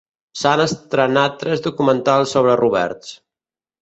S'han 0.43 0.61
estrenat 0.63 1.37
tres 1.43 1.63
documentals 1.67 2.33
sobre 2.37 2.57
Roberts. 2.63 3.13